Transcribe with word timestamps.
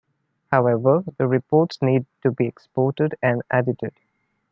However, 0.51 1.03
the 1.17 1.27
reports 1.27 1.79
need 1.79 2.07
to 2.23 2.31
be 2.31 2.47
exported 2.47 3.13
and 3.21 3.43
edited. 3.51 3.93